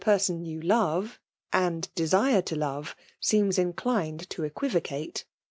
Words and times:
person 0.03 0.43
yon 0.43 0.63
^Um, 0.63 1.15
and 1.53 1.87
denm 1.93 2.43
to 2.43 2.55
love,: 2.55 2.95
seems 3.19 3.59
inclined 3.59 4.27
to 4.31 4.41
'equiTOcatc. 4.41 5.25